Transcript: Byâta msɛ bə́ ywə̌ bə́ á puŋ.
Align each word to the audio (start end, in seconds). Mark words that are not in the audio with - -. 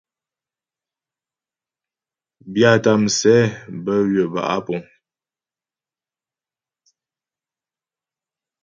Byâta 2.51 2.91
msɛ 3.03 3.35
bə́ 3.83 3.97
ywə̌ 4.11 4.25
bə́ 4.33 4.43
á 4.53 4.57
puŋ. 4.65 4.81